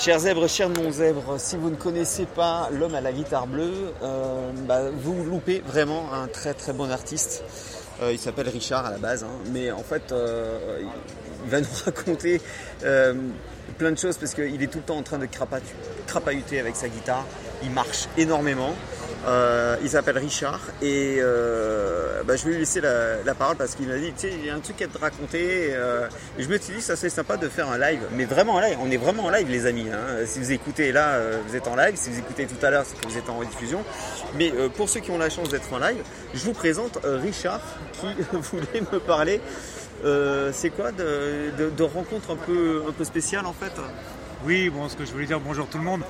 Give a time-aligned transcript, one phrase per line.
[0.00, 4.50] Chers zèbres, chers non-zèbres, si vous ne connaissez pas l'homme à la guitare bleue, euh,
[4.66, 7.44] bah, vous loupez vraiment un très très bon artiste.
[8.00, 10.80] Euh, il s'appelle Richard à la base, hein, mais en fait, euh,
[11.44, 12.40] il va nous raconter
[13.70, 15.26] plein de choses parce qu'il est tout le temps en train de
[16.06, 17.24] crapahuter avec sa guitare.
[17.62, 18.74] Il marche énormément.
[19.26, 23.74] Euh, il s'appelle Richard et euh, bah, je vais lui laisser la, la parole parce
[23.74, 25.72] qu'il m'a dit, tu sais, il y a un truc à te raconter.
[25.74, 28.54] euh, et je me suis dit, ça serait sympa de faire un live, mais vraiment
[28.54, 28.78] en live.
[28.82, 29.88] On est vraiment en live, les amis.
[29.92, 30.24] hein.
[30.24, 31.92] Si vous écoutez là, vous êtes en live.
[31.96, 33.84] Si vous écoutez tout à l'heure, c'est que vous êtes en rediffusion.
[34.38, 37.60] Mais pour ceux qui ont la chance d'être en live, je vous présente Richard
[38.00, 39.42] qui voulait me parler.
[40.04, 43.72] Euh, c'est quoi de, de, un peu, un peu spéciales en fait
[44.44, 46.02] Oui, bon, ce que je voulais dire, bonjour tout le monde.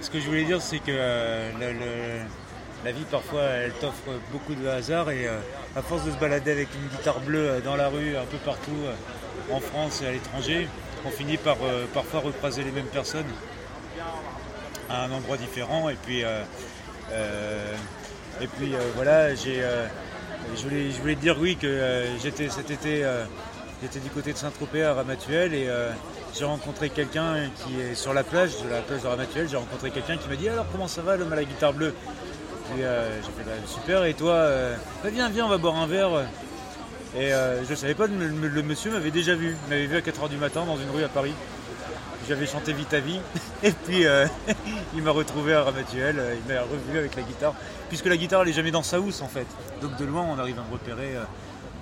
[0.00, 2.22] Ce que je voulais dire, c'est que euh,
[2.84, 5.38] la vie, parfois, elle t'offre beaucoup de hasard et euh,
[5.76, 8.76] à force de se balader avec une guitare bleue dans la rue, un peu partout,
[9.50, 10.68] en France et à l'étranger,
[11.06, 11.56] on finit par
[11.94, 13.26] parfois recroiser les mêmes personnes
[14.88, 15.88] à un endroit différent.
[15.88, 19.62] Et puis, et puis voilà, j'ai,
[20.56, 23.24] je, voulais, te dire oui que euh, j'étais cet été, euh,
[23.82, 25.90] j'étais du côté de Saint-Tropez à Ramatuelle et euh,
[26.36, 29.90] j'ai rencontré quelqu'un qui est sur la plage, de la plage de Ramatuelle, j'ai rencontré
[29.90, 31.94] quelqu'un qui m'a dit alors comment ça va l'homme à la guitare bleue?
[32.72, 32.82] Puis j'ai
[33.42, 34.04] fait bah, super.
[34.04, 34.48] Et toi
[35.02, 36.10] Bah, viens viens on va boire un verre.
[37.18, 40.00] Et je ne savais pas, le- le monsieur m'avait déjà vu, il m'avait vu à
[40.00, 41.32] 4h du matin dans une rue à Paris.
[42.30, 43.18] J'avais chanté Vite à vie
[43.64, 44.24] et puis euh,
[44.94, 47.54] il m'a retrouvé à Ramatuelle, euh, il m'a revu avec la guitare,
[47.88, 49.48] puisque la guitare elle est jamais dans sa housse en fait.
[49.82, 51.16] Donc de loin on arrive à me repérer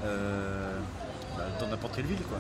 [0.06, 0.78] euh,
[1.38, 2.38] bah, dans n'importe quelle ville quoi.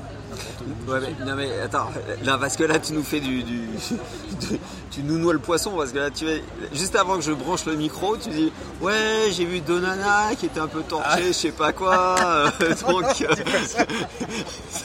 [0.86, 0.90] Où.
[0.90, 1.88] Ouais, mais, non mais attends,
[2.24, 3.60] là parce que là tu nous fais du, du-
[4.40, 4.58] du-
[4.90, 7.64] tu nous noies le poisson parce que là tu es juste avant que je branche
[7.66, 11.52] le micro, tu dis ouais j'ai vu Donana qui était un peu torché, je sais
[11.52, 12.50] pas quoi, euh,
[12.88, 13.34] donc euh,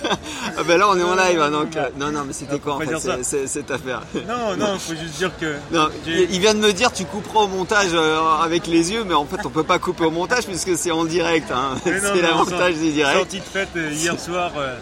[0.58, 2.76] ah ben là on est en live hein, donc euh, non non mais c'était quoi
[2.76, 5.56] en fait cette affaire Non, non, faut juste dire que.
[5.72, 9.14] Non, il vient de me dire tu couperas au montage euh, avec les yeux, mais
[9.14, 11.52] en fait on peut pas couper au montage puisque c'est en direct.
[11.52, 11.76] Hein.
[11.84, 13.18] C'est l'avantage du direct.
[13.18, 14.76] Sortie de fête euh, hier soir, euh,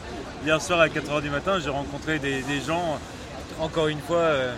[0.45, 2.99] hier soir à 4h du matin, j'ai rencontré des, des gens,
[3.59, 4.17] encore une fois.
[4.17, 4.53] euh,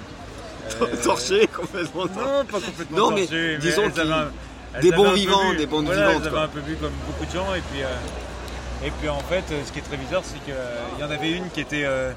[0.81, 2.05] euh, Torché complètement.
[2.05, 4.31] Non, pas complètement Non, mais torchés, disons elles avaient un-
[4.75, 5.57] elles des bons vivants, bu.
[5.57, 7.53] des bonnes Voilà, vivantes, Elles avaient un peu bu comme beaucoup de gens.
[7.53, 10.53] Et puis, euh, et puis en fait, euh, ce qui est très bizarre, c'est qu'il
[10.99, 12.11] y en avait une qui était euh,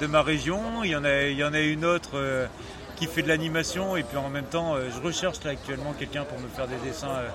[0.00, 2.46] de ma région, il y en a, il y en a une autre euh,
[2.96, 3.96] qui fait de l'animation.
[3.96, 6.76] Et puis en même temps, euh, je recherche là actuellement quelqu'un pour me faire des
[6.84, 7.06] dessins.
[7.08, 7.28] euh,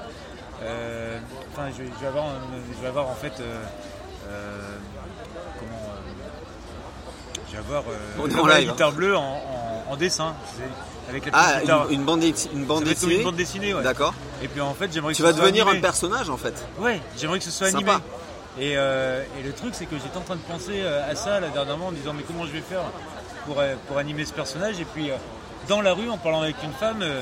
[0.64, 1.18] euh,
[1.54, 2.42] Enfin, je, vais- je vais avoir, un-
[2.76, 3.34] je vais avoir en fait.
[4.28, 4.60] Euh,
[5.60, 8.72] comment euh, Je vais avoir euh, en live, hein.
[8.72, 10.34] guitare bleue en, en- en dessin.
[11.10, 12.32] Avec la petite Ah, une, une bande, une
[12.84, 13.16] dessinée.
[13.18, 13.82] une bande dessinée, ouais.
[13.84, 14.14] D'accord.
[14.44, 16.54] Et puis en fait, j'aimerais que Tu vas devenir un personnage en fait.
[16.80, 17.92] Ouais, j'aimerais que ce soit Sympa.
[17.94, 18.04] animé.
[18.60, 21.48] Et, euh, et le truc, c'est que j'étais en train de penser à ça là,
[21.50, 22.82] dernièrement en me disant mais comment je vais faire
[23.46, 24.80] pour, pour animer ce personnage?
[24.82, 25.10] Et puis
[25.70, 27.22] dans la rue, en parlant avec une femme, euh,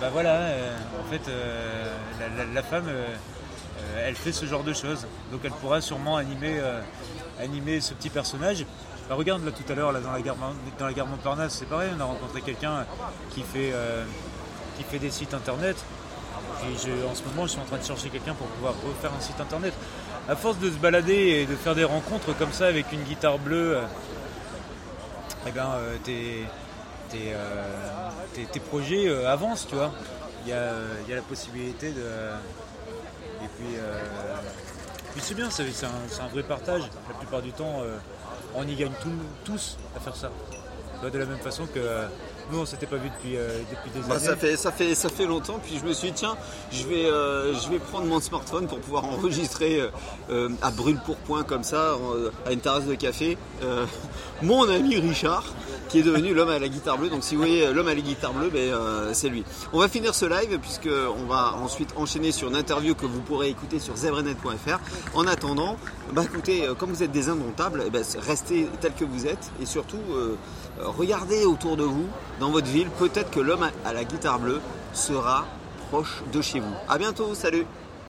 [0.00, 1.22] bah voilà, euh, en fait,
[2.20, 2.86] la, la- la femme,
[3.98, 5.06] elle fait ce genre de choses.
[5.32, 6.80] Donc elle pourra sûrement animer, euh,
[7.40, 8.64] animer ce petit personnage.
[9.08, 10.36] Bah, regarde là tout à l'heure là dans la gare
[10.78, 12.86] dans la gare Montparnasse, c'est pareil, on a rencontré quelqu'un
[13.34, 14.04] qui fait euh,
[14.76, 15.76] qui fait des sites internet.
[16.62, 19.40] En ce moment, je suis en train de chercher quelqu'un pour pouvoir refaire un site
[19.40, 19.72] internet.
[20.28, 23.38] À force de se balader et de faire des rencontres comme ça avec une guitare
[23.38, 23.82] bleue, euh,
[25.46, 26.44] eh ben, euh, tes,
[27.08, 27.64] tes, euh,
[28.52, 29.90] tes- projets euh, avancent, tu vois.
[30.44, 32.02] Il y a, euh, il y a la possibilité de.
[33.42, 33.98] Et puis, euh,
[35.12, 36.82] puis c'est bien, c'est un, vrai partage.
[37.08, 37.96] La plupart du temps, euh,
[38.54, 39.08] on y gagne tout-
[39.44, 40.30] tous à faire ça.
[41.00, 42.06] Vois, De la même façon que euh,
[42.52, 44.24] nous, on s'était pas vu depuis, euh, depuis des Bah, années.
[44.26, 46.36] ça, fait, ça, fait, ça fait longtemps, puis je me suis dit, tiens,
[46.70, 49.88] je vais, euh, je vais prendre mon smartphone pour pouvoir enregistrer euh,
[50.30, 51.96] euh, à brûle-pourpoint comme ça,
[52.46, 53.38] à une terrasse de café,
[54.42, 55.44] mon ami Richard,
[55.90, 57.08] qui est devenu l'homme à la guitare bleue.
[57.08, 59.44] Donc si vous voyez l'homme à la guitare bleue, ben, euh, c'est lui.
[59.72, 63.48] On va finir ce live, puisqu'on va ensuite enchaîner sur une interview que vous pourrez
[63.48, 64.78] écouter sur zebrenet.fr.
[65.14, 65.76] En attendant,
[66.12, 69.50] bah, écoutez, euh, comme vous êtes des indomptables, eh ben, restez tel que vous êtes,
[69.60, 70.36] et surtout, euh,
[70.78, 72.06] regardez autour de vous,
[72.38, 74.60] dans votre ville, peut-être que l'homme à la guitare bleue
[74.92, 75.44] sera
[75.90, 76.74] proche de chez vous.
[76.88, 77.66] A bientôt, salut